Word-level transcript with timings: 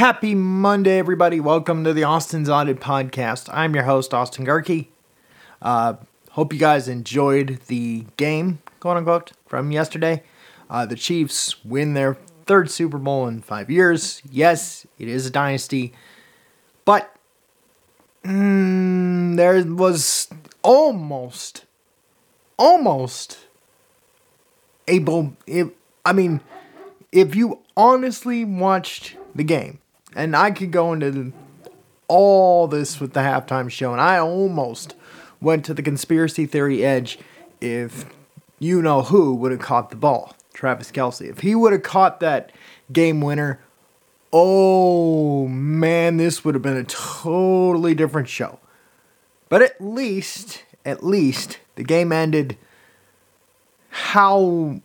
Happy 0.00 0.34
Monday, 0.34 0.98
everybody. 0.98 1.40
Welcome 1.40 1.84
to 1.84 1.92
the 1.92 2.04
Austin's 2.04 2.48
Audit 2.48 2.80
Podcast. 2.80 3.50
I'm 3.52 3.74
your 3.74 3.84
host, 3.84 4.14
Austin 4.14 4.46
Gehrke. 4.46 4.86
Uh, 5.60 5.96
hope 6.30 6.54
you 6.54 6.58
guys 6.58 6.88
enjoyed 6.88 7.60
the 7.66 8.06
game, 8.16 8.60
quote 8.80 8.96
unquote, 8.96 9.32
from 9.44 9.70
yesterday. 9.70 10.22
Uh, 10.70 10.86
the 10.86 10.96
Chiefs 10.96 11.62
win 11.66 11.92
their 11.92 12.14
third 12.46 12.70
Super 12.70 12.96
Bowl 12.96 13.28
in 13.28 13.42
five 13.42 13.68
years. 13.68 14.22
Yes, 14.32 14.86
it 14.98 15.06
is 15.06 15.26
a 15.26 15.30
dynasty, 15.30 15.92
but 16.86 17.14
mm, 18.24 19.36
there 19.36 19.62
was 19.66 20.30
almost, 20.62 21.66
almost 22.56 23.40
able. 24.88 25.36
I 26.06 26.14
mean, 26.14 26.40
if 27.12 27.34
you 27.34 27.58
honestly 27.76 28.46
watched 28.46 29.16
the 29.34 29.44
game, 29.44 29.78
and 30.14 30.36
I 30.36 30.50
could 30.50 30.70
go 30.70 30.92
into 30.92 31.32
all 32.08 32.66
this 32.66 33.00
with 33.00 33.12
the 33.12 33.20
halftime 33.20 33.70
show, 33.70 33.92
and 33.92 34.00
I 34.00 34.18
almost 34.18 34.94
went 35.40 35.64
to 35.66 35.74
the 35.74 35.82
conspiracy 35.82 36.46
theory 36.46 36.84
edge 36.84 37.18
if 37.60 38.04
you 38.58 38.82
know 38.82 39.02
who 39.02 39.34
would 39.34 39.52
have 39.52 39.60
caught 39.60 39.90
the 39.90 39.96
ball. 39.96 40.34
Travis 40.52 40.92
Kelce. 40.92 41.28
If 41.28 41.38
he 41.40 41.54
would 41.54 41.72
have 41.72 41.82
caught 41.82 42.20
that 42.20 42.52
game 42.92 43.20
winner, 43.22 43.60
oh 44.32 45.48
man, 45.48 46.18
this 46.18 46.44
would 46.44 46.54
have 46.54 46.62
been 46.62 46.76
a 46.76 46.84
totally 46.84 47.94
different 47.94 48.28
show. 48.28 48.58
But 49.48 49.62
at 49.62 49.80
least, 49.80 50.64
at 50.84 51.02
least, 51.02 51.58
the 51.76 51.82
game 51.82 52.12
ended 52.12 52.58
how, 53.88 54.80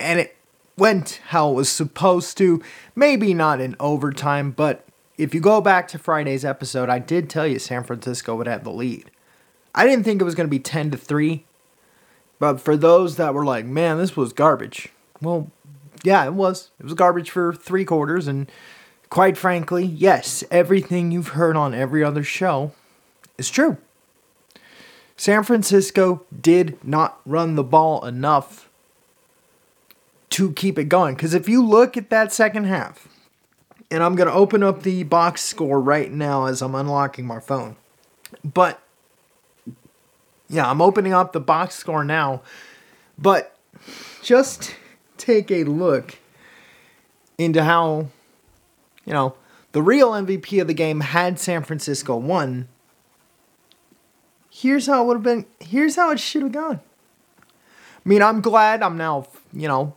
and 0.00 0.20
it 0.20 0.36
went 0.76 1.20
how 1.28 1.50
it 1.50 1.54
was 1.54 1.68
supposed 1.68 2.36
to. 2.38 2.62
Maybe 2.94 3.34
not 3.34 3.60
in 3.60 3.76
overtime, 3.78 4.50
but 4.50 4.84
if 5.16 5.34
you 5.34 5.40
go 5.40 5.60
back 5.60 5.88
to 5.88 5.98
Friday's 5.98 6.44
episode, 6.44 6.88
I 6.88 6.98
did 6.98 7.30
tell 7.30 7.46
you 7.46 7.58
San 7.58 7.84
Francisco 7.84 8.34
would 8.36 8.46
have 8.46 8.64
the 8.64 8.72
lead. 8.72 9.10
I 9.74 9.86
didn't 9.86 10.04
think 10.04 10.20
it 10.20 10.24
was 10.24 10.34
going 10.34 10.46
to 10.46 10.50
be 10.50 10.60
10 10.60 10.90
to 10.92 10.96
3, 10.96 11.44
but 12.38 12.60
for 12.60 12.76
those 12.76 13.16
that 13.16 13.34
were 13.34 13.44
like, 13.44 13.64
man, 13.64 13.98
this 13.98 14.16
was 14.16 14.32
garbage. 14.32 14.88
Well, 15.20 15.50
yeah, 16.02 16.24
it 16.24 16.34
was. 16.34 16.70
It 16.78 16.84
was 16.84 16.94
garbage 16.94 17.30
for 17.30 17.54
three 17.54 17.84
quarters, 17.84 18.28
and 18.28 18.50
quite 19.10 19.36
frankly, 19.36 19.84
yes, 19.84 20.44
everything 20.50 21.10
you've 21.10 21.28
heard 21.28 21.56
on 21.56 21.74
every 21.74 22.04
other 22.04 22.22
show 22.22 22.72
is 23.38 23.50
true. 23.50 23.78
San 25.16 25.44
Francisco 25.44 26.24
did 26.38 26.82
not 26.84 27.20
run 27.24 27.54
the 27.54 27.64
ball 27.64 28.04
enough 28.04 28.68
to 30.34 30.52
keep 30.52 30.80
it 30.80 30.84
going. 30.84 31.14
Because 31.14 31.32
if 31.32 31.48
you 31.48 31.64
look 31.64 31.96
at 31.96 32.10
that 32.10 32.32
second 32.32 32.64
half, 32.64 33.06
and 33.88 34.02
I'm 34.02 34.16
going 34.16 34.26
to 34.26 34.34
open 34.34 34.64
up 34.64 34.82
the 34.82 35.04
box 35.04 35.42
score 35.42 35.80
right 35.80 36.10
now 36.10 36.46
as 36.46 36.60
I'm 36.60 36.74
unlocking 36.74 37.24
my 37.24 37.38
phone. 37.38 37.76
But 38.42 38.82
yeah, 40.48 40.68
I'm 40.68 40.82
opening 40.82 41.12
up 41.12 41.32
the 41.32 41.40
box 41.40 41.76
score 41.76 42.02
now. 42.02 42.42
But 43.16 43.56
just 44.22 44.74
take 45.18 45.52
a 45.52 45.62
look 45.62 46.18
into 47.38 47.62
how, 47.62 48.08
you 49.04 49.12
know, 49.12 49.36
the 49.70 49.82
real 49.82 50.10
MVP 50.10 50.60
of 50.60 50.66
the 50.66 50.74
game 50.74 50.98
had 50.98 51.38
San 51.38 51.62
Francisco 51.62 52.16
won. 52.16 52.66
Here's 54.50 54.88
how 54.88 55.04
it 55.04 55.06
would 55.06 55.14
have 55.18 55.22
been. 55.22 55.46
Here's 55.60 55.94
how 55.94 56.10
it 56.10 56.18
should 56.18 56.42
have 56.42 56.52
gone. 56.52 56.80
I 57.38 58.08
mean, 58.08 58.20
I'm 58.20 58.40
glad 58.40 58.82
I'm 58.82 58.96
now, 58.96 59.28
you 59.52 59.68
know, 59.68 59.94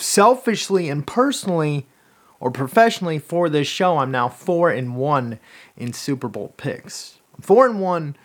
selfishly 0.00 0.88
and 0.88 1.06
personally 1.06 1.86
or 2.40 2.50
professionally 2.50 3.18
for 3.18 3.48
this 3.48 3.68
show, 3.68 3.98
I'm 3.98 4.10
now 4.10 4.28
four 4.28 4.70
and 4.70 4.96
one 4.96 5.38
in 5.76 5.92
Super 5.92 6.28
Bowl 6.28 6.54
picks. 6.56 7.18
Four 7.40 7.66
and 7.66 7.80
one. 7.80 8.16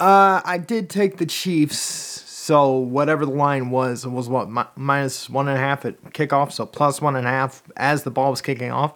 Uh, 0.00 0.40
I 0.44 0.58
did 0.58 0.90
take 0.90 1.18
the 1.18 1.26
Chiefs, 1.26 1.78
so 1.78 2.72
whatever 2.72 3.24
the 3.24 3.32
line 3.32 3.70
was, 3.70 4.04
it 4.04 4.10
was 4.10 4.28
what 4.28 4.50
mi- 4.50 4.62
minus 4.74 5.30
one 5.30 5.46
and 5.46 5.56
a 5.56 5.60
half 5.60 5.84
at 5.84 6.02
kickoff, 6.12 6.50
so 6.50 6.66
plus 6.66 7.00
one 7.00 7.14
and 7.14 7.26
a 7.26 7.30
half 7.30 7.62
as 7.76 8.02
the 8.02 8.10
ball 8.10 8.30
was 8.30 8.42
kicking 8.42 8.72
off. 8.72 8.94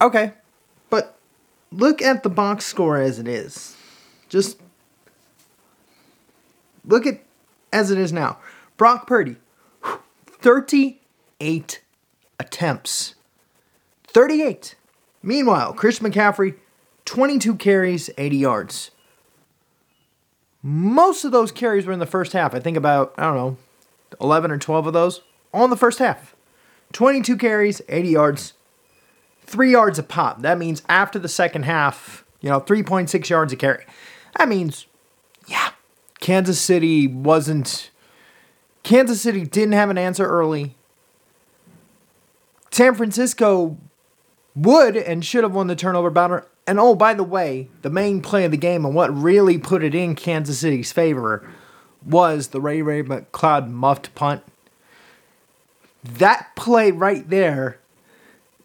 Okay, 0.00 0.34
but 0.88 1.18
look 1.72 2.00
at 2.00 2.22
the 2.22 2.28
box 2.28 2.64
score 2.64 3.00
as 3.00 3.18
it 3.18 3.26
is. 3.26 3.76
Just 4.28 4.60
look 6.84 7.06
at 7.06 7.24
as 7.72 7.90
it 7.90 7.98
is 7.98 8.12
now. 8.12 8.38
Brock 8.76 9.08
Purdy, 9.08 9.36
38 10.46 11.82
attempts. 12.38 13.16
38. 14.06 14.76
Meanwhile, 15.20 15.72
Chris 15.72 15.98
McCaffrey, 15.98 16.54
22 17.04 17.56
carries, 17.56 18.10
80 18.16 18.36
yards. 18.36 18.92
Most 20.62 21.24
of 21.24 21.32
those 21.32 21.50
carries 21.50 21.84
were 21.84 21.92
in 21.92 21.98
the 21.98 22.06
first 22.06 22.32
half. 22.32 22.54
I 22.54 22.60
think 22.60 22.76
about, 22.76 23.12
I 23.18 23.24
don't 23.24 23.34
know, 23.34 23.56
11 24.20 24.52
or 24.52 24.58
12 24.58 24.86
of 24.86 24.92
those 24.92 25.20
on 25.52 25.70
the 25.70 25.76
first 25.76 25.98
half. 25.98 26.36
22 26.92 27.36
carries, 27.36 27.82
80 27.88 28.08
yards, 28.10 28.52
3 29.46 29.72
yards 29.72 29.98
a 29.98 30.04
pop. 30.04 30.42
That 30.42 30.58
means 30.58 30.80
after 30.88 31.18
the 31.18 31.28
second 31.28 31.64
half, 31.64 32.24
you 32.40 32.50
know, 32.50 32.60
3.6 32.60 33.28
yards 33.28 33.52
a 33.52 33.56
carry. 33.56 33.84
That 34.38 34.48
means, 34.48 34.86
yeah, 35.48 35.70
Kansas 36.20 36.60
City 36.60 37.08
wasn't. 37.08 37.90
Kansas 38.86 39.20
City 39.20 39.44
didn't 39.44 39.72
have 39.72 39.90
an 39.90 39.98
answer 39.98 40.24
early. 40.24 40.76
San 42.70 42.94
Francisco 42.94 43.76
would 44.54 44.96
and 44.96 45.24
should 45.24 45.42
have 45.42 45.52
won 45.52 45.66
the 45.66 45.74
turnover 45.74 46.08
battle. 46.08 46.42
And 46.68 46.78
oh, 46.78 46.94
by 46.94 47.12
the 47.12 47.24
way, 47.24 47.68
the 47.82 47.90
main 47.90 48.22
play 48.22 48.44
of 48.44 48.52
the 48.52 48.56
game 48.56 48.84
and 48.84 48.94
what 48.94 49.12
really 49.12 49.58
put 49.58 49.82
it 49.82 49.92
in 49.92 50.14
Kansas 50.14 50.60
City's 50.60 50.92
favor 50.92 51.50
was 52.04 52.48
the 52.48 52.60
Ray 52.60 52.80
Ray 52.80 53.02
McCloud 53.02 53.68
muffed 53.68 54.14
punt. 54.14 54.44
That 56.04 56.54
play 56.54 56.92
right 56.92 57.28
there 57.28 57.80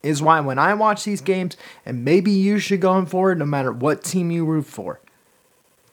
is 0.03 0.21
why 0.21 0.39
when 0.39 0.59
I 0.59 0.75
watch 0.75 1.03
these 1.03 1.21
games, 1.21 1.57
and 1.83 2.05
maybe 2.05 2.29
you 2.29 2.59
should 2.59 2.79
going 2.79 3.07
forward 3.07 3.39
no 3.39 3.45
matter 3.45 3.71
what 3.71 4.03
team 4.03 4.29
you 4.29 4.45
root 4.45 4.67
for, 4.67 4.99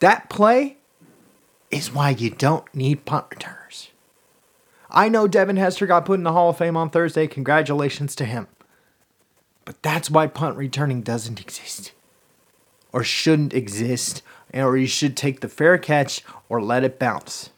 that 0.01 0.29
play 0.29 0.77
is 1.71 1.91
why 1.91 2.11
you 2.11 2.29
don't 2.29 2.75
need 2.75 3.05
punt 3.05 3.25
returners. 3.31 3.88
I 4.91 5.09
know 5.09 5.27
Devin 5.27 5.57
Hester 5.57 5.85
got 5.85 6.05
put 6.05 6.19
in 6.19 6.23
the 6.23 6.33
Hall 6.33 6.49
of 6.49 6.57
Fame 6.57 6.75
on 6.75 6.89
Thursday. 6.89 7.27
Congratulations 7.27 8.15
to 8.15 8.25
him. 8.25 8.47
But 9.65 9.81
that's 9.83 10.09
why 10.09 10.27
punt 10.27 10.57
returning 10.57 11.01
doesn't 11.01 11.39
exist. 11.39 11.91
Or 12.91 13.03
shouldn't 13.03 13.53
exist. 13.53 14.23
Or 14.53 14.75
you 14.77 14.87
should 14.87 15.15
take 15.15 15.41
the 15.41 15.49
fair 15.49 15.77
catch 15.77 16.23
or 16.47 16.61
let 16.61 16.83
it 16.83 16.97
bounce. 16.97 17.51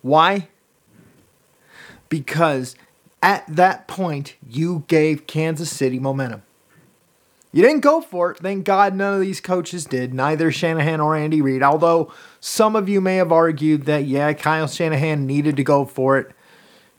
Why? 0.00 0.48
Because 2.08 2.74
at 3.22 3.44
that 3.46 3.86
point, 3.86 4.36
you 4.48 4.84
gave 4.88 5.26
Kansas 5.26 5.70
City 5.70 5.98
momentum. 5.98 6.42
You 7.52 7.62
didn't 7.62 7.80
go 7.80 8.00
for 8.00 8.30
it. 8.30 8.38
Thank 8.38 8.64
God 8.64 8.94
none 8.94 9.14
of 9.14 9.20
these 9.20 9.40
coaches 9.40 9.84
did, 9.84 10.14
neither 10.14 10.50
Shanahan 10.50 11.00
or 11.00 11.14
Andy 11.14 11.42
Reid. 11.42 11.62
Although 11.62 12.12
some 12.40 12.74
of 12.74 12.88
you 12.88 13.00
may 13.00 13.16
have 13.16 13.30
argued 13.30 13.84
that, 13.84 14.06
yeah, 14.06 14.32
Kyle 14.32 14.66
Shanahan 14.66 15.26
needed 15.26 15.56
to 15.56 15.64
go 15.64 15.84
for 15.84 16.16
it 16.16 16.32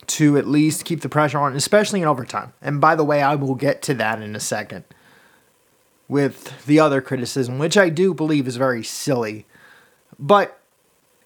to 0.06 0.38
at 0.38 0.46
least 0.46 0.84
keep 0.84 1.00
the 1.00 1.08
pressure 1.08 1.38
on, 1.38 1.56
especially 1.56 2.02
in 2.02 2.06
overtime. 2.06 2.52
And 2.62 2.80
by 2.80 2.94
the 2.94 3.04
way, 3.04 3.20
I 3.20 3.34
will 3.34 3.56
get 3.56 3.82
to 3.82 3.94
that 3.94 4.22
in 4.22 4.36
a 4.36 4.40
second 4.40 4.84
with 6.08 6.64
the 6.66 6.78
other 6.78 7.00
criticism, 7.00 7.58
which 7.58 7.76
I 7.76 7.88
do 7.88 8.14
believe 8.14 8.46
is 8.46 8.56
very 8.56 8.84
silly. 8.84 9.46
But 10.18 10.60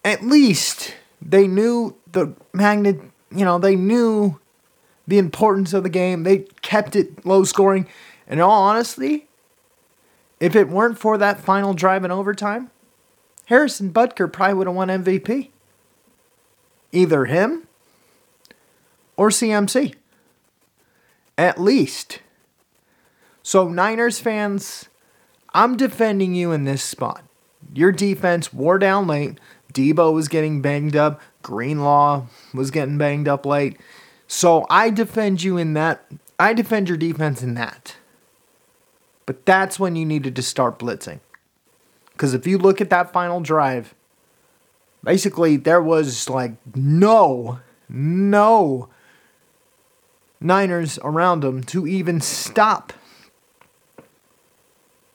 at 0.04 0.22
least 0.22 0.94
they 1.20 1.46
knew 1.46 1.96
the 2.10 2.34
magnet, 2.54 3.00
you 3.30 3.44
know, 3.44 3.58
they 3.58 3.76
knew 3.76 4.38
the 5.06 5.18
importance 5.18 5.72
of 5.72 5.82
the 5.82 5.88
game. 5.88 6.22
They 6.22 6.46
kept 6.62 6.94
it 6.94 7.26
low 7.26 7.44
scoring. 7.44 7.86
And 8.28 8.40
in 8.40 8.44
all 8.44 8.62
honesty, 8.62 9.26
if 10.38 10.54
it 10.54 10.68
weren't 10.68 10.98
for 10.98 11.18
that 11.18 11.40
final 11.40 11.74
drive 11.74 12.04
in 12.04 12.10
overtime, 12.10 12.70
Harrison 13.46 13.90
Butker 13.90 14.30
probably 14.30 14.54
would 14.54 14.66
have 14.66 14.76
won 14.76 14.88
MVP. 14.88 15.48
Either 16.92 17.24
him 17.24 17.66
or 19.16 19.30
CMC. 19.30 19.94
At 21.38 21.60
least. 21.60 22.20
So, 23.42 23.68
Niners 23.68 24.20
fans, 24.20 24.88
I'm 25.54 25.76
defending 25.76 26.34
you 26.34 26.52
in 26.52 26.64
this 26.64 26.82
spot. 26.82 27.24
Your 27.72 27.92
defense 27.92 28.52
wore 28.52 28.78
down 28.78 29.06
late. 29.06 29.40
Deebo 29.72 30.12
was 30.12 30.28
getting 30.28 30.60
banged 30.60 30.96
up. 30.96 31.20
Greenlaw 31.42 32.26
was 32.52 32.70
getting 32.70 32.98
banged 32.98 33.28
up 33.28 33.46
late. 33.46 33.78
So, 34.26 34.66
I 34.68 34.90
defend 34.90 35.42
you 35.42 35.56
in 35.56 35.72
that. 35.72 36.04
I 36.38 36.52
defend 36.52 36.88
your 36.88 36.98
defense 36.98 37.42
in 37.42 37.54
that. 37.54 37.96
But 39.28 39.44
that's 39.44 39.78
when 39.78 39.94
you 39.94 40.06
needed 40.06 40.34
to 40.36 40.42
start 40.42 40.78
blitzing. 40.78 41.20
Because 42.12 42.32
if 42.32 42.46
you 42.46 42.56
look 42.56 42.80
at 42.80 42.88
that 42.88 43.12
final 43.12 43.42
drive, 43.42 43.94
basically 45.04 45.58
there 45.58 45.82
was 45.82 46.30
like 46.30 46.52
no, 46.74 47.60
no 47.90 48.88
Niners 50.40 50.98
around 51.04 51.40
them 51.40 51.62
to 51.64 51.86
even 51.86 52.22
stop 52.22 52.94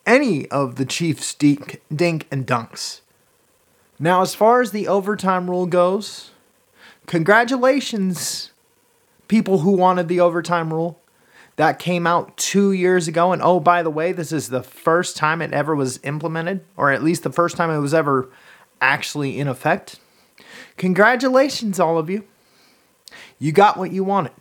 any 0.05 0.47
of 0.49 0.75
the 0.75 0.85
Chiefs' 0.85 1.33
dink, 1.33 1.81
dink 1.91 2.27
and 2.29 2.45
dunks. 2.45 3.01
Now, 3.97 4.21
as 4.21 4.35
far 4.35 4.61
as 4.61 4.69
the 4.69 4.87
overtime 4.87 5.49
rule 5.49 5.65
goes, 5.65 6.29
congratulations, 7.07 8.51
people 9.27 9.61
who 9.61 9.71
wanted 9.71 10.07
the 10.07 10.19
overtime 10.19 10.71
rule. 10.71 10.99
That 11.55 11.77
came 11.77 12.07
out 12.07 12.35
two 12.35 12.71
years 12.71 13.07
ago. 13.07 13.31
And 13.31 13.41
oh, 13.41 13.59
by 13.59 13.83
the 13.83 13.89
way, 13.89 14.11
this 14.11 14.31
is 14.31 14.49
the 14.49 14.63
first 14.63 15.15
time 15.15 15.41
it 15.41 15.53
ever 15.53 15.75
was 15.75 15.99
implemented, 16.03 16.65
or 16.75 16.91
at 16.91 17.03
least 17.03 17.23
the 17.23 17.31
first 17.31 17.57
time 17.57 17.69
it 17.69 17.77
was 17.77 17.93
ever 17.93 18.29
actually 18.81 19.39
in 19.39 19.47
effect. 19.47 19.99
Congratulations, 20.77 21.79
all 21.79 21.97
of 21.97 22.09
you. 22.09 22.23
You 23.37 23.51
got 23.51 23.77
what 23.77 23.91
you 23.91 24.03
wanted. 24.03 24.33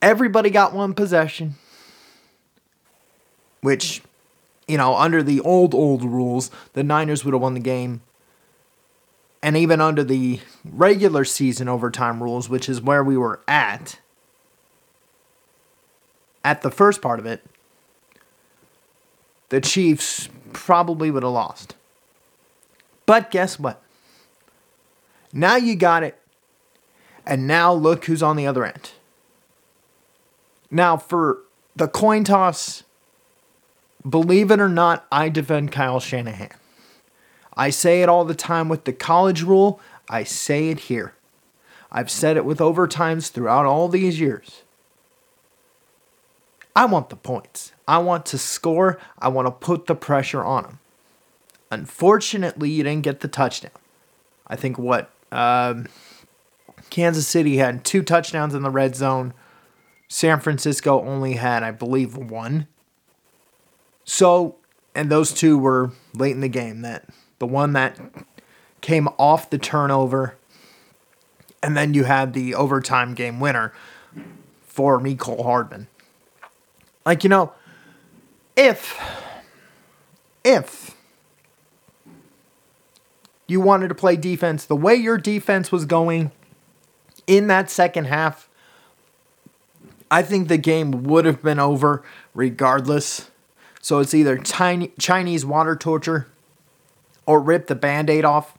Everybody 0.00 0.48
got 0.48 0.72
one 0.72 0.94
possession, 0.94 1.56
which, 3.60 4.02
you 4.66 4.78
know, 4.78 4.94
under 4.94 5.22
the 5.22 5.40
old, 5.40 5.74
old 5.74 6.04
rules, 6.04 6.50
the 6.72 6.82
Niners 6.82 7.24
would 7.24 7.34
have 7.34 7.42
won 7.42 7.54
the 7.54 7.60
game. 7.60 8.00
And 9.42 9.56
even 9.56 9.80
under 9.80 10.04
the 10.04 10.40
regular 10.64 11.24
season 11.24 11.68
overtime 11.68 12.22
rules, 12.22 12.48
which 12.48 12.68
is 12.68 12.80
where 12.80 13.02
we 13.02 13.16
were 13.16 13.40
at, 13.48 13.98
at 16.44 16.62
the 16.62 16.70
first 16.70 17.02
part 17.02 17.18
of 17.18 17.26
it, 17.26 17.44
the 19.50 19.60
Chiefs 19.60 20.28
probably 20.52 21.10
would 21.10 21.22
have 21.22 21.32
lost. 21.32 21.74
But 23.06 23.30
guess 23.30 23.58
what? 23.58 23.82
Now 25.32 25.56
you 25.56 25.76
got 25.76 26.02
it. 26.02 26.16
And 27.26 27.46
now 27.46 27.72
look 27.72 28.06
who's 28.06 28.22
on 28.22 28.36
the 28.36 28.46
other 28.46 28.64
end. 28.64 28.92
Now, 30.70 30.96
for 30.96 31.42
the 31.76 31.88
coin 31.88 32.24
toss, 32.24 32.84
believe 34.08 34.50
it 34.50 34.60
or 34.60 34.68
not, 34.68 35.06
I 35.10 35.28
defend 35.28 35.72
Kyle 35.72 36.00
Shanahan. 36.00 36.50
I 37.56 37.70
say 37.70 38.02
it 38.02 38.08
all 38.08 38.24
the 38.24 38.34
time 38.34 38.68
with 38.68 38.84
the 38.84 38.92
college 38.92 39.42
rule, 39.42 39.80
I 40.08 40.24
say 40.24 40.68
it 40.68 40.80
here. 40.80 41.14
I've 41.92 42.10
said 42.10 42.36
it 42.36 42.44
with 42.44 42.58
overtimes 42.58 43.30
throughout 43.30 43.66
all 43.66 43.88
these 43.88 44.20
years. 44.20 44.62
I 46.80 46.86
want 46.86 47.10
the 47.10 47.16
points. 47.16 47.72
I 47.86 47.98
want 47.98 48.24
to 48.24 48.38
score. 48.38 48.98
I 49.18 49.28
want 49.28 49.44
to 49.44 49.50
put 49.50 49.84
the 49.84 49.94
pressure 49.94 50.42
on 50.42 50.62
them. 50.62 50.78
Unfortunately, 51.70 52.70
you 52.70 52.82
didn't 52.82 53.02
get 53.02 53.20
the 53.20 53.28
touchdown. 53.28 53.72
I 54.46 54.56
think 54.56 54.78
what 54.78 55.10
um, 55.30 55.88
Kansas 56.88 57.28
City 57.28 57.58
had 57.58 57.84
two 57.84 58.02
touchdowns 58.02 58.54
in 58.54 58.62
the 58.62 58.70
red 58.70 58.96
zone. 58.96 59.34
San 60.08 60.40
Francisco 60.40 61.04
only 61.04 61.34
had, 61.34 61.62
I 61.62 61.70
believe, 61.70 62.16
one. 62.16 62.66
So, 64.04 64.56
and 64.94 65.10
those 65.10 65.34
two 65.34 65.58
were 65.58 65.90
late 66.14 66.32
in 66.32 66.40
the 66.40 66.48
game. 66.48 66.80
That 66.80 67.04
the 67.40 67.46
one 67.46 67.74
that 67.74 68.00
came 68.80 69.06
off 69.18 69.50
the 69.50 69.58
turnover, 69.58 70.34
and 71.62 71.76
then 71.76 71.92
you 71.92 72.04
had 72.04 72.32
the 72.32 72.54
overtime 72.54 73.12
game 73.12 73.38
winner 73.38 73.74
for 74.62 74.98
Mecole 74.98 75.42
Hardman. 75.42 75.86
Like, 77.04 77.24
you 77.24 77.30
know, 77.30 77.52
if, 78.56 79.00
if 80.44 80.96
you 83.46 83.60
wanted 83.60 83.88
to 83.88 83.94
play 83.94 84.16
defense 84.16 84.64
the 84.64 84.76
way 84.76 84.94
your 84.94 85.18
defense 85.18 85.72
was 85.72 85.84
going 85.84 86.30
in 87.26 87.46
that 87.48 87.70
second 87.70 88.04
half, 88.04 88.48
I 90.10 90.22
think 90.22 90.48
the 90.48 90.58
game 90.58 91.04
would 91.04 91.24
have 91.24 91.42
been 91.42 91.58
over 91.58 92.02
regardless. 92.34 93.30
So 93.80 93.98
it's 94.00 94.12
either 94.12 94.36
Chinese 94.36 95.46
water 95.46 95.76
torture 95.76 96.26
or 97.26 97.40
rip 97.40 97.68
the 97.68 97.74
band 97.74 98.10
aid 98.10 98.24
off. 98.24 98.58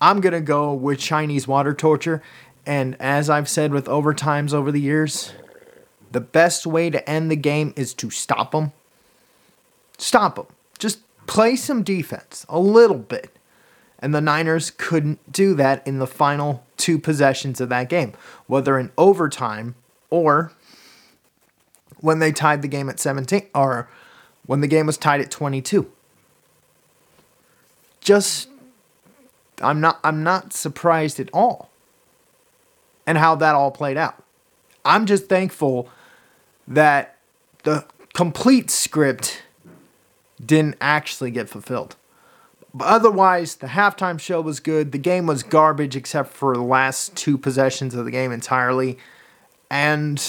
I'm 0.00 0.20
going 0.20 0.32
to 0.32 0.40
go 0.40 0.74
with 0.74 0.98
Chinese 0.98 1.48
water 1.48 1.72
torture. 1.72 2.22
And 2.66 2.96
as 3.00 3.30
I've 3.30 3.48
said 3.48 3.72
with 3.72 3.86
overtimes 3.86 4.52
over 4.52 4.72
the 4.72 4.80
years, 4.80 5.32
the 6.14 6.20
best 6.20 6.64
way 6.64 6.88
to 6.90 7.10
end 7.10 7.30
the 7.30 7.36
game 7.36 7.74
is 7.76 7.92
to 7.94 8.08
stop 8.08 8.52
them. 8.52 8.72
Stop 9.98 10.36
them. 10.36 10.46
Just 10.78 11.00
play 11.26 11.56
some 11.56 11.82
defense 11.82 12.46
a 12.48 12.58
little 12.58 12.98
bit. 12.98 13.36
And 13.98 14.14
the 14.14 14.20
Niners 14.20 14.70
couldn't 14.70 15.32
do 15.32 15.54
that 15.54 15.86
in 15.86 15.98
the 15.98 16.06
final 16.06 16.64
two 16.76 16.98
possessions 16.98 17.60
of 17.60 17.68
that 17.70 17.88
game, 17.88 18.12
whether 18.46 18.78
in 18.78 18.92
overtime 18.96 19.74
or 20.08 20.52
when 22.00 22.20
they 22.20 22.30
tied 22.30 22.62
the 22.62 22.68
game 22.68 22.88
at 22.88 23.00
17 23.00 23.48
or 23.54 23.88
when 24.46 24.60
the 24.60 24.66
game 24.68 24.86
was 24.86 24.96
tied 24.96 25.20
at 25.20 25.30
22. 25.30 25.90
Just 28.00 28.48
I'm 29.60 29.80
not 29.80 29.98
I'm 30.04 30.22
not 30.22 30.52
surprised 30.52 31.18
at 31.18 31.30
all 31.32 31.70
and 33.06 33.18
how 33.18 33.34
that 33.36 33.54
all 33.54 33.70
played 33.70 33.96
out. 33.96 34.22
I'm 34.84 35.06
just 35.06 35.28
thankful 35.28 35.88
that 36.66 37.16
the 37.64 37.84
complete 38.12 38.70
script 38.70 39.42
didn't 40.44 40.76
actually 40.80 41.30
get 41.30 41.48
fulfilled. 41.48 41.96
But 42.72 42.88
otherwise, 42.88 43.56
the 43.56 43.68
halftime 43.68 44.18
show 44.18 44.40
was 44.40 44.58
good. 44.58 44.90
The 44.90 44.98
game 44.98 45.26
was 45.26 45.44
garbage 45.44 45.94
except 45.94 46.32
for 46.32 46.54
the 46.54 46.62
last 46.62 47.14
two 47.16 47.38
possessions 47.38 47.94
of 47.94 48.04
the 48.04 48.10
game 48.10 48.32
entirely. 48.32 48.98
And 49.70 50.20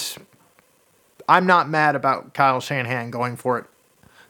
I'm 1.28 1.48
not 1.48 1.70
mad 1.70 1.96
about 1.96 2.36
Kyle 2.36 2.62
Shanahan 2.62 3.10
going 3.10 3.36
for 3.36 3.58
it. 3.58 3.66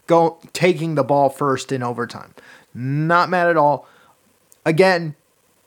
Go 0.07 0.38
taking 0.54 0.96
the 0.96 1.04
ball 1.04 1.30
first 1.30 1.72
in 1.72 1.84
overtime. 1.84 2.34
Not 2.74 3.30
mad 3.30 3.48
at 3.48 3.57
all. 3.57 3.88
Again, 4.66 5.16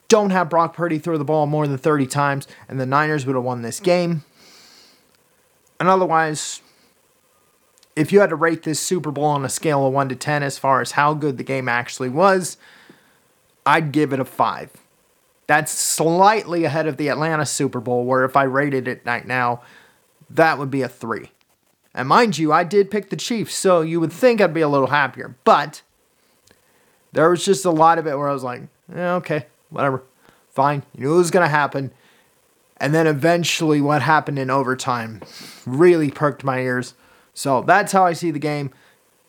don't 0.09 0.31
have 0.31 0.49
Brock 0.49 0.75
Purdy 0.75 0.99
throw 0.99 1.19
the 1.19 1.25
ball 1.25 1.47
more 1.47 1.67
than 1.67 1.77
30 1.77 2.07
times, 2.07 2.49
and 2.67 2.81
the 2.81 2.87
Niners 2.87 3.27
would 3.27 3.37
have 3.37 3.45
won 3.45 3.61
this 3.63 3.79
game. 3.79 4.25
And 5.81 5.89
otherwise, 5.89 6.61
if 7.95 8.13
you 8.13 8.21
had 8.21 8.31
to 8.31 8.37
rate 8.37 8.63
this 8.63 8.81
Super 8.81 9.11
Bowl 9.11 9.25
on 9.25 9.45
a 9.45 9.49
scale 9.49 9.87
of 9.87 9.93
1 9.93 10.09
to 10.09 10.17
10 10.17 10.43
as 10.43 10.59
far 10.59 10.81
as 10.81 10.93
how 10.93 11.15
good 11.15 11.39
the 11.39 11.45
game 11.45 11.69
actually 11.69 12.09
was, 12.09 12.57
I'd 13.67 13.93
give 13.93 14.13
it 14.13 14.21
a 14.21 14.25
5. 14.25 14.71
That's 15.47 15.73
slightly 15.73 16.65
ahead 16.65 16.87
of 16.87 16.97
the 16.97 17.09
Atlanta 17.09 17.47
Super 17.47 17.81
Bowl, 17.81 18.05
where 18.05 18.25
if 18.25 18.37
I 18.37 18.43
rated 18.43 18.87
it 18.87 19.03
right 19.05 19.27
now, 19.27 19.63
that 20.29 20.59
would 20.59 20.71
be 20.71 20.83
a 20.83 20.89
3. 20.89 21.31
And 21.95 22.09
mind 22.09 22.39
you, 22.39 22.53
I 22.53 22.65
did 22.65 22.91
pick 22.91 23.11
the 23.11 23.17
Chiefs, 23.17 23.55
so 23.55 23.81
you 23.81 23.99
would 23.99 24.13
think 24.13 24.41
I'd 24.41 24.55
be 24.55 24.61
a 24.61 24.69
little 24.69 24.89
happier. 24.89 25.37
But 25.45 25.83
there 27.13 27.31
was 27.31 27.45
just 27.45 27.65
a 27.65 27.71
lot 27.71 27.99
of 27.99 28.07
it 28.07 28.17
where 28.17 28.29
I 28.29 28.33
was 28.33 28.45
like, 28.45 28.63
yeah, 28.95 29.15
okay, 29.15 29.47
whatever, 29.71 30.03
fine. 30.51 30.83
You 30.95 31.05
knew 31.05 31.15
it 31.15 31.19
was 31.19 31.31
going 31.31 31.45
to 31.45 31.51
happen. 31.51 31.93
And 32.81 32.95
then 32.95 33.07
eventually, 33.07 33.81
what 33.81 34.03
happened 34.03 34.39
in 34.39 34.51
overtime 34.51 35.21
really 35.67 36.11
perked 36.11 36.45
my 36.45 36.61
ears. 36.61 36.95
So 37.35 37.63
that's 37.63 37.93
how 37.93 38.05
I 38.05 38.13
see 38.13 38.31
the 38.31 38.39
game. 38.39 38.71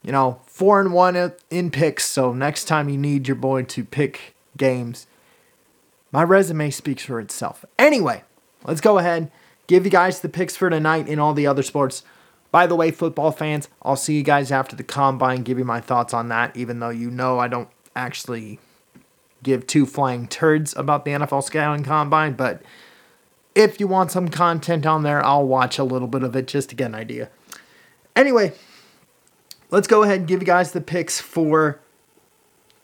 You 0.03 0.11
know, 0.11 0.39
four 0.45 0.79
and 0.79 0.93
one 0.93 1.33
in 1.49 1.71
picks. 1.71 2.05
So 2.05 2.33
next 2.33 2.65
time 2.65 2.89
you 2.89 2.97
need 2.97 3.27
your 3.27 3.35
boy 3.35 3.63
to 3.63 3.83
pick 3.83 4.35
games, 4.55 5.07
my 6.11 6.23
resume 6.23 6.69
speaks 6.69 7.03
for 7.03 7.19
itself. 7.19 7.65
Anyway, 7.77 8.23
let's 8.63 8.81
go 8.81 8.97
ahead, 8.97 9.31
give 9.67 9.85
you 9.85 9.91
guys 9.91 10.21
the 10.21 10.29
picks 10.29 10.55
for 10.55 10.69
tonight 10.69 11.07
in 11.07 11.19
all 11.19 11.33
the 11.33 11.47
other 11.47 11.63
sports. 11.63 12.03
By 12.51 12.65
the 12.65 12.75
way, 12.75 12.89
football 12.91 13.31
fans, 13.31 13.67
I'll 13.83 13.95
see 13.95 14.15
you 14.15 14.23
guys 14.23 14.51
after 14.51 14.75
the 14.75 14.83
combine, 14.83 15.43
give 15.43 15.59
you 15.59 15.65
my 15.65 15.81
thoughts 15.81 16.13
on 16.13 16.29
that, 16.29 16.55
even 16.57 16.79
though 16.79 16.89
you 16.89 17.11
know 17.11 17.37
I 17.37 17.47
don't 17.47 17.69
actually 17.95 18.59
give 19.43 19.67
two 19.67 19.85
flying 19.85 20.27
turds 20.27 20.75
about 20.75 21.05
the 21.05 21.11
NFL 21.11 21.43
scouting 21.43 21.83
combine. 21.83 22.33
But 22.33 22.63
if 23.55 23.79
you 23.79 23.87
want 23.87 24.11
some 24.11 24.29
content 24.29 24.85
on 24.85 25.03
there, 25.03 25.23
I'll 25.25 25.45
watch 25.45 25.77
a 25.77 25.83
little 25.83 26.07
bit 26.07 26.23
of 26.23 26.35
it 26.35 26.47
just 26.47 26.69
to 26.69 26.75
get 26.75 26.87
an 26.87 26.95
idea. 26.95 27.29
Anyway, 28.15 28.53
let's 29.71 29.87
go 29.87 30.03
ahead 30.03 30.19
and 30.19 30.27
give 30.27 30.41
you 30.41 30.45
guys 30.45 30.71
the 30.71 30.81
picks 30.81 31.19
for 31.19 31.79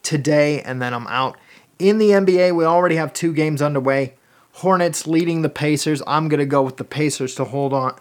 today, 0.04 0.62
and 0.62 0.82
then 0.82 0.94
I'm 0.94 1.08
out. 1.08 1.38
In 1.78 1.98
the 1.98 2.10
NBA, 2.10 2.56
we 2.56 2.64
already 2.64 2.96
have 2.96 3.14
two 3.14 3.34
games 3.34 3.62
underway. 3.62 4.14
Hornets 4.54 5.06
leading 5.06 5.42
the 5.42 5.50
Pacers. 5.50 6.02
I'm 6.08 6.30
going 6.30 6.40
to 6.40 6.46
go 6.46 6.62
with 6.62 6.78
the 6.78 6.86
Pacers 6.86 7.36
to 7.36 7.44
hold 7.44 7.74
on 7.74 8.00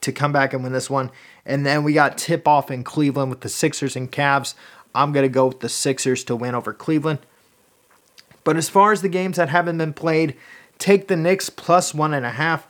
to 0.00 0.10
come 0.10 0.32
back 0.32 0.52
and 0.52 0.62
win 0.62 0.72
this 0.72 0.90
one. 0.90 1.10
And 1.46 1.64
then 1.64 1.84
we 1.84 1.92
got 1.92 2.18
tip 2.18 2.48
off 2.48 2.70
in 2.70 2.82
Cleveland 2.82 3.30
with 3.30 3.40
the 3.40 3.48
Sixers 3.48 3.94
and 3.94 4.10
Cavs. 4.10 4.54
I'm 4.94 5.12
going 5.12 5.24
to 5.24 5.32
go 5.32 5.46
with 5.46 5.60
the 5.60 5.68
Sixers 5.68 6.24
to 6.24 6.36
win 6.36 6.54
over 6.54 6.72
Cleveland. 6.72 7.20
But 8.44 8.56
as 8.56 8.68
far 8.68 8.90
as 8.90 9.02
the 9.02 9.08
games 9.08 9.36
that 9.36 9.48
haven't 9.48 9.78
been 9.78 9.92
played, 9.92 10.36
take 10.78 11.08
the 11.08 11.16
Knicks 11.16 11.50
plus 11.50 11.94
one 11.94 12.14
and 12.14 12.26
a 12.26 12.30
half. 12.30 12.66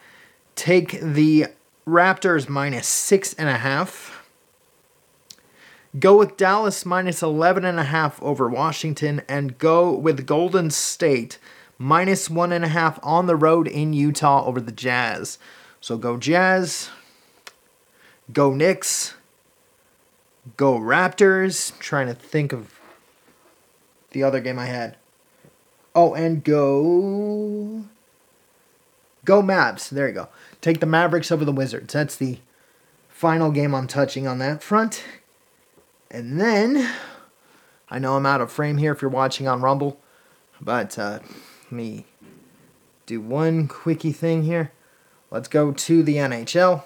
Take 0.54 1.00
the 1.00 1.46
Raptors 1.86 2.48
minus 2.48 2.86
six 2.86 3.34
and 3.34 3.48
a 3.48 3.58
half. 3.58 4.26
Go 5.98 6.16
with 6.16 6.38
Dallas 6.38 6.86
minus 6.86 7.22
11 7.22 7.64
and 7.66 7.78
a 7.78 7.84
half 7.84 8.22
over 8.22 8.48
Washington 8.48 9.22
and 9.28 9.58
go 9.58 9.92
with 9.92 10.26
Golden 10.26 10.70
State 10.70 11.38
minus 11.76 12.30
one 12.30 12.52
and 12.52 12.64
a 12.64 12.68
half 12.68 12.98
on 13.02 13.26
the 13.26 13.36
road 13.36 13.68
in 13.68 13.92
Utah 13.92 14.44
over 14.46 14.60
the 14.60 14.72
Jazz. 14.72 15.38
So 15.80 15.98
go 15.98 16.16
Jazz, 16.16 16.88
go 18.32 18.54
Knicks, 18.54 19.14
go 20.56 20.78
Raptors. 20.78 21.72
I'm 21.72 21.78
trying 21.80 22.06
to 22.06 22.14
think 22.14 22.52
of 22.52 22.78
the 24.12 24.22
other 24.22 24.40
game 24.40 24.58
I 24.58 24.66
had. 24.66 24.96
Oh, 25.94 26.14
and 26.14 26.42
go. 26.42 27.84
Go 29.24 29.42
Mavs. 29.42 29.88
There 29.88 30.08
you 30.08 30.14
go. 30.14 30.28
Take 30.60 30.80
the 30.80 30.86
Mavericks 30.86 31.30
over 31.30 31.44
the 31.44 31.52
Wizards. 31.52 31.92
That's 31.92 32.16
the 32.16 32.38
final 33.08 33.50
game 33.50 33.74
I'm 33.74 33.86
touching 33.86 34.26
on 34.26 34.38
that 34.38 34.62
front. 34.62 35.04
And 36.10 36.40
then, 36.40 36.90
I 37.88 37.98
know 37.98 38.16
I'm 38.16 38.26
out 38.26 38.40
of 38.40 38.50
frame 38.50 38.78
here 38.78 38.92
if 38.92 39.00
you're 39.00 39.10
watching 39.10 39.48
on 39.48 39.62
Rumble, 39.62 40.00
but 40.60 40.98
uh, 40.98 41.20
let 41.64 41.72
me 41.72 42.04
do 43.06 43.20
one 43.20 43.68
quickie 43.68 44.12
thing 44.12 44.42
here. 44.42 44.72
Let's 45.30 45.48
go 45.48 45.72
to 45.72 46.02
the 46.02 46.16
NHL. 46.16 46.82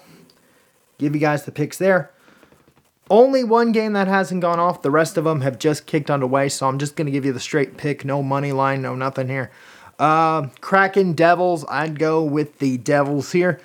Give 0.97 1.13
you 1.13 1.21
guys 1.21 1.43
the 1.43 1.51
picks 1.51 1.77
there. 1.77 2.11
Only 3.09 3.43
one 3.43 3.71
game 3.71 3.93
that 3.93 4.07
hasn't 4.07 4.41
gone 4.41 4.59
off. 4.59 4.81
The 4.81 4.91
rest 4.91 5.17
of 5.17 5.23
them 5.23 5.41
have 5.41 5.59
just 5.59 5.85
kicked 5.85 6.09
underway. 6.09 6.49
So 6.49 6.67
I'm 6.67 6.77
just 6.77 6.95
going 6.95 7.05
to 7.05 7.11
give 7.11 7.25
you 7.25 7.33
the 7.33 7.39
straight 7.39 7.77
pick. 7.77 8.03
No 8.03 8.21
money 8.21 8.51
line, 8.51 8.81
no 8.81 8.95
nothing 8.95 9.27
here. 9.27 9.51
Uh, 9.99 10.47
Kraken 10.61 11.13
Devils. 11.13 11.65
I'd 11.69 11.99
go 11.99 12.23
with 12.23 12.59
the 12.59 12.77
Devils 12.77 13.31
here. 13.31 13.59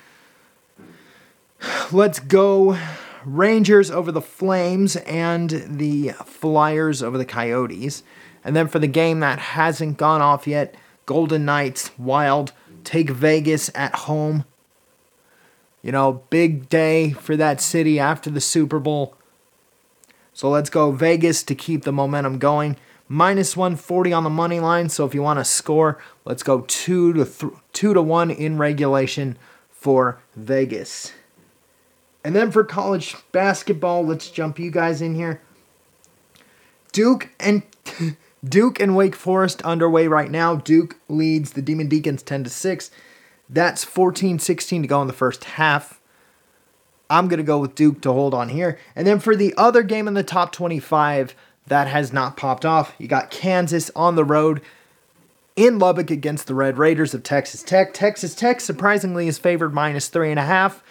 Let's 1.92 2.18
go 2.18 2.78
Rangers 3.24 3.90
over 3.90 4.10
the 4.10 4.20
Flames 4.20 4.96
and 4.96 5.50
the 5.50 6.10
Flyers 6.24 7.02
over 7.02 7.18
the 7.18 7.24
Coyotes. 7.24 8.02
And 8.44 8.56
then 8.56 8.66
for 8.66 8.78
the 8.78 8.88
game 8.88 9.20
that 9.20 9.38
hasn't 9.38 9.98
gone 9.98 10.20
off 10.20 10.46
yet, 10.46 10.74
Golden 11.06 11.44
Knights, 11.44 11.96
Wild, 11.98 12.52
take 12.84 13.10
Vegas 13.10 13.70
at 13.74 13.94
home. 13.94 14.44
You 15.82 15.92
know, 15.92 16.24
big 16.30 16.68
day 16.68 17.10
for 17.12 17.36
that 17.36 17.60
city 17.60 17.98
after 17.98 18.30
the 18.30 18.40
Super 18.40 18.78
Bowl. 18.78 19.16
So 20.32 20.48
let's 20.48 20.70
go 20.70 20.92
Vegas 20.92 21.42
to 21.44 21.54
keep 21.54 21.82
the 21.82 21.92
momentum 21.92 22.38
going. 22.38 22.76
Minus 23.08 23.56
140 23.56 24.12
on 24.12 24.24
the 24.24 24.30
money 24.30 24.60
line. 24.60 24.88
So 24.88 25.04
if 25.04 25.14
you 25.14 25.22
want 25.22 25.38
to 25.38 25.44
score, 25.44 25.98
let's 26.24 26.42
go 26.42 26.62
2 26.62 27.12
to 27.12 27.24
th- 27.24 27.52
2 27.72 27.94
to 27.94 28.02
1 28.02 28.30
in 28.30 28.58
regulation 28.58 29.36
for 29.70 30.20
Vegas. 30.34 31.12
And 32.24 32.36
then 32.36 32.50
for 32.50 32.64
college 32.64 33.16
basketball, 33.32 34.04
let's 34.06 34.30
jump 34.30 34.58
you 34.58 34.70
guys 34.70 35.02
in 35.02 35.14
here. 35.14 35.42
Duke 36.92 37.30
and 37.40 37.62
Duke 38.44 38.80
and 38.80 38.96
Wake 38.96 39.16
Forest 39.16 39.62
underway 39.62 40.06
right 40.06 40.30
now. 40.30 40.56
Duke 40.56 40.96
leads 41.08 41.52
the 41.52 41.62
Demon 41.62 41.88
Deacons 41.88 42.22
10 42.22 42.44
to 42.44 42.50
6. 42.50 42.90
That's 43.48 43.84
14-16 43.84 44.82
to 44.82 44.86
go 44.86 45.00
in 45.00 45.06
the 45.06 45.12
first 45.12 45.44
half. 45.44 46.00
I'm 47.10 47.28
going 47.28 47.38
to 47.38 47.44
go 47.44 47.58
with 47.58 47.74
Duke 47.74 48.00
to 48.02 48.12
hold 48.12 48.34
on 48.34 48.48
here. 48.48 48.78
And 48.96 49.06
then 49.06 49.20
for 49.20 49.36
the 49.36 49.52
other 49.56 49.82
game 49.82 50.08
in 50.08 50.14
the 50.14 50.22
top 50.22 50.50
25 50.52 51.34
that 51.66 51.88
has 51.88 52.12
not 52.12 52.36
popped 52.36 52.64
off, 52.64 52.94
you 52.98 53.06
got 53.06 53.30
Kansas 53.30 53.90
on 53.94 54.16
the 54.16 54.24
road 54.24 54.60
in 55.54 55.78
Lubbock 55.78 56.10
against 56.10 56.46
the 56.46 56.54
Red 56.54 56.78
Raiders 56.78 57.14
of 57.14 57.22
Texas 57.22 57.62
Tech. 57.62 57.92
Texas 57.94 58.34
Tech 58.34 58.60
surprisingly 58.60 59.28
is 59.28 59.38
favored 59.38 59.74
minus 59.74 60.08
three 60.08 60.30
and 60.30 60.38
a 60.38 60.44
half, 60.44 60.82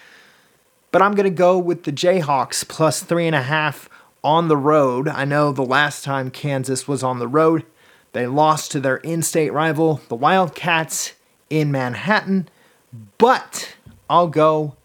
but 0.90 1.02
I'm 1.02 1.14
going 1.14 1.24
to 1.24 1.30
go 1.30 1.58
with 1.58 1.84
the 1.84 1.92
Jayhawks 1.92 2.66
plus 2.66 3.02
three 3.02 3.26
and 3.26 3.36
a 3.36 3.42
half 3.42 3.88
on 4.22 4.48
the 4.48 4.56
road. 4.56 5.08
I 5.08 5.24
know 5.24 5.52
the 5.52 5.62
last 5.62 6.04
time 6.04 6.30
Kansas 6.30 6.86
was 6.86 7.02
on 7.02 7.18
the 7.18 7.28
road, 7.28 7.64
they 8.12 8.26
lost 8.26 8.70
to 8.72 8.80
their 8.80 8.98
in 8.98 9.22
state 9.22 9.52
rival, 9.52 10.00
the 10.08 10.14
Wildcats 10.14 11.14
in 11.50 11.72
Manhattan, 11.72 12.48
but 13.18 13.74
I'll 14.08 14.28
go 14.28 14.76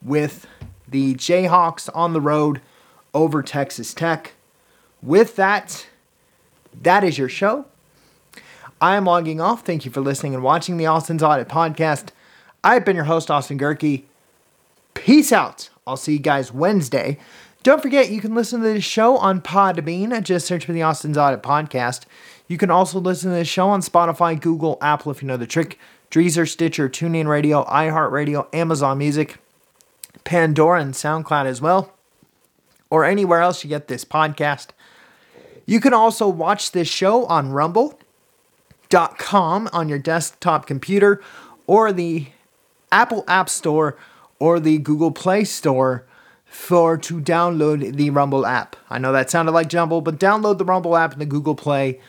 with 0.00 0.46
the 0.88 1.14
Jayhawks 1.14 1.90
on 1.94 2.12
the 2.12 2.20
road 2.20 2.60
over 3.12 3.42
Texas 3.42 3.92
Tech. 3.92 4.35
With 5.06 5.36
that, 5.36 5.86
that 6.82 7.04
is 7.04 7.16
your 7.16 7.28
show. 7.28 7.66
I 8.80 8.96
am 8.96 9.04
logging 9.04 9.40
off. 9.40 9.64
Thank 9.64 9.84
you 9.84 9.90
for 9.92 10.00
listening 10.00 10.34
and 10.34 10.42
watching 10.42 10.76
the 10.76 10.86
Austin's 10.86 11.22
Audit 11.22 11.48
Podcast. 11.48 12.08
I've 12.64 12.84
been 12.84 12.96
your 12.96 13.04
host, 13.04 13.30
Austin 13.30 13.56
Gehrke. 13.56 14.02
Peace 14.94 15.30
out. 15.30 15.70
I'll 15.86 15.96
see 15.96 16.14
you 16.14 16.18
guys 16.18 16.52
Wednesday. 16.52 17.18
Don't 17.62 17.80
forget, 17.80 18.10
you 18.10 18.20
can 18.20 18.34
listen 18.34 18.60
to 18.60 18.66
this 18.66 18.82
show 18.82 19.16
on 19.16 19.40
Podbean. 19.40 20.20
Just 20.24 20.46
search 20.46 20.64
for 20.64 20.72
the 20.72 20.82
Austin's 20.82 21.16
Audit 21.16 21.40
Podcast. 21.40 22.06
You 22.48 22.58
can 22.58 22.72
also 22.72 22.98
listen 22.98 23.30
to 23.30 23.36
this 23.36 23.46
show 23.46 23.68
on 23.68 23.82
Spotify, 23.82 24.40
Google, 24.40 24.76
Apple, 24.80 25.12
if 25.12 25.22
you 25.22 25.28
know 25.28 25.36
the 25.36 25.46
trick, 25.46 25.78
Deezer, 26.10 26.48
Stitcher, 26.48 26.88
TuneIn 26.88 27.28
Radio, 27.28 27.64
iHeartRadio, 27.64 28.52
Amazon 28.52 28.98
Music. 28.98 29.38
Pandora, 30.24 30.80
and 30.80 30.92
SoundCloud 30.92 31.46
as 31.46 31.62
well, 31.62 31.92
or 32.90 33.04
anywhere 33.04 33.40
else 33.40 33.62
you 33.62 33.70
get 33.70 33.86
this 33.86 34.04
podcast. 34.04 34.70
You 35.66 35.80
can 35.80 35.92
also 35.92 36.28
watch 36.28 36.70
this 36.70 36.88
show 36.88 37.26
on 37.26 37.50
rumble.com 37.50 37.98
on 39.72 39.88
your 39.88 39.98
desktop 39.98 40.66
computer 40.66 41.20
or 41.66 41.92
the 41.92 42.28
Apple 42.92 43.24
App 43.26 43.48
Store 43.48 43.96
or 44.38 44.60
the 44.60 44.78
Google 44.78 45.10
Play 45.10 45.44
Store 45.44 46.06
for 46.44 46.96
to 46.96 47.20
download 47.20 47.96
the 47.96 48.10
Rumble 48.10 48.46
app. 48.46 48.76
I 48.88 48.98
know 48.98 49.12
that 49.12 49.28
sounded 49.28 49.52
like 49.52 49.68
jumble, 49.68 50.00
but 50.00 50.18
download 50.18 50.58
the 50.58 50.64
Rumble 50.64 50.96
app 50.96 51.12
in 51.12 51.18
the 51.18 51.26
Google 51.26 51.56
Play 51.56 52.00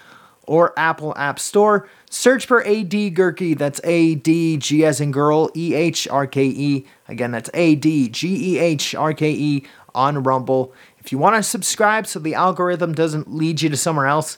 or 0.43 0.73
Apple 0.77 1.13
App 1.17 1.39
Store. 1.39 1.87
Search 2.09 2.45
for 2.45 2.65
AD 2.65 2.91
Gehrke. 2.91 3.57
That's 3.57 3.81
A 3.83 4.15
D 4.15 4.57
G 4.57 4.85
as 4.85 5.01
in 5.01 5.11
girl, 5.11 5.49
E 5.55 5.73
H 5.73 6.07
R 6.07 6.25
K 6.25 6.45
E. 6.45 6.85
Again, 7.07 7.31
that's 7.31 7.49
A 7.53 7.75
D 7.75 8.07
G 8.07 8.53
E 8.53 8.59
H 8.59 8.95
R 8.95 9.13
K 9.13 9.31
E 9.31 9.65
on 9.93 10.23
Rumble. 10.23 10.73
If 11.07 11.13
you 11.13 11.19
want 11.19 11.37
to 11.37 11.43
subscribe 11.43 12.05
so 12.05 12.19
the 12.19 12.33
algorithm 12.33 12.91
doesn't 12.91 13.33
lead 13.33 13.61
you 13.61 13.69
to 13.69 13.77
somewhere 13.77 14.07
else, 14.07 14.37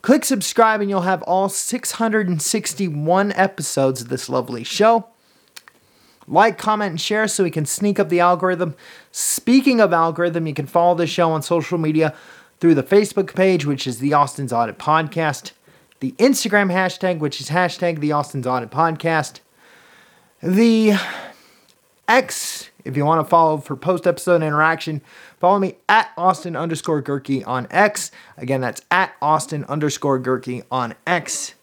click 0.00 0.24
subscribe 0.24 0.80
and 0.80 0.88
you'll 0.88 1.00
have 1.00 1.22
all 1.22 1.48
661 1.48 3.32
episodes 3.32 4.00
of 4.00 4.08
this 4.08 4.28
lovely 4.28 4.62
show. 4.62 5.08
Like, 6.28 6.56
comment, 6.56 6.90
and 6.90 7.00
share 7.00 7.26
so 7.26 7.42
we 7.42 7.50
can 7.50 7.66
sneak 7.66 7.98
up 7.98 8.10
the 8.10 8.20
algorithm. 8.20 8.76
Speaking 9.10 9.80
of 9.80 9.92
algorithm, 9.92 10.46
you 10.46 10.54
can 10.54 10.66
follow 10.68 10.94
the 10.94 11.08
show 11.08 11.32
on 11.32 11.42
social 11.42 11.78
media 11.78 12.14
through 12.60 12.76
the 12.76 12.84
Facebook 12.84 13.34
page, 13.34 13.66
which 13.66 13.84
is 13.84 13.98
the 13.98 14.12
Austin's 14.12 14.52
Audit 14.52 14.78
Podcast, 14.78 15.50
the 15.98 16.12
Instagram 16.12 16.70
hashtag, 16.70 17.18
which 17.18 17.40
is 17.40 17.48
hashtag 17.48 17.98
the 17.98 18.12
Austin's 18.12 18.46
Audit 18.46 18.70
Podcast, 18.70 19.40
the 20.40 20.92
X, 22.06 22.70
if 22.84 22.96
you 22.96 23.04
want 23.04 23.24
to 23.24 23.28
follow 23.28 23.58
for 23.58 23.76
post 23.76 24.06
episode 24.06 24.42
interaction, 24.42 25.02
follow 25.38 25.58
me 25.58 25.76
at 25.88 26.10
Austin 26.16 26.56
underscore 26.56 27.02
Gehrke 27.02 27.46
on 27.46 27.66
X. 27.70 28.10
Again, 28.36 28.60
that's 28.60 28.82
at 28.90 29.14
Austin 29.22 29.64
underscore 29.64 30.20
Gehrke 30.20 30.64
on 30.70 30.94
X 31.06 31.54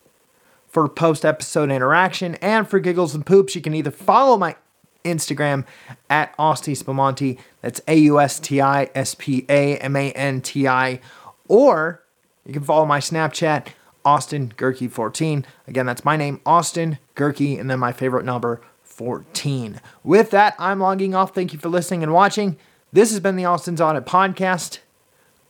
for 0.67 0.87
post 0.87 1.25
episode 1.25 1.71
interaction. 1.71 2.35
And 2.35 2.67
for 2.67 2.79
giggles 2.79 3.15
and 3.15 3.25
poops, 3.25 3.55
you 3.55 3.61
can 3.61 3.73
either 3.73 3.91
follow 3.91 4.37
my 4.37 4.55
Instagram 5.03 5.65
at 6.09 6.33
Austi 6.37 6.73
Spamanti. 6.73 7.39
That's 7.61 7.81
A 7.87 7.95
U 7.95 8.19
S 8.19 8.39
T 8.39 8.61
I 8.61 8.89
S 8.95 9.15
P 9.15 9.45
A 9.49 9.77
M 9.77 9.95
A 9.95 10.11
N 10.11 10.41
T 10.41 10.67
I. 10.67 10.99
Or 11.47 12.03
you 12.45 12.53
can 12.53 12.63
follow 12.63 12.85
my 12.85 12.99
Snapchat, 12.99 13.67
Austin 14.05 14.53
Gehrke 14.57 14.89
14. 14.89 15.45
Again, 15.67 15.85
that's 15.85 16.05
my 16.05 16.15
name, 16.15 16.41
Austin 16.45 16.99
Gehrke, 17.15 17.59
and 17.59 17.69
then 17.69 17.79
my 17.79 17.91
favorite 17.91 18.25
number, 18.25 18.61
14. 18.99 19.79
With 20.03 20.29
that, 20.31 20.55
I'm 20.59 20.81
logging 20.81 21.15
off. 21.15 21.33
Thank 21.33 21.53
you 21.53 21.59
for 21.59 21.69
listening 21.69 22.03
and 22.03 22.11
watching. 22.11 22.57
This 22.91 23.11
has 23.11 23.21
been 23.21 23.37
the 23.37 23.45
Austin's 23.45 23.79
Audit 23.79 24.05
Podcast. 24.05 24.79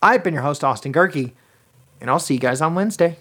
I've 0.03 0.23
been 0.23 0.35
your 0.35 0.43
host, 0.43 0.63
Austin 0.63 0.93
Gehrke, 0.93 1.31
and 1.99 2.11
I'll 2.11 2.19
see 2.19 2.35
you 2.35 2.39
guys 2.39 2.61
on 2.61 2.75
Wednesday. 2.75 3.17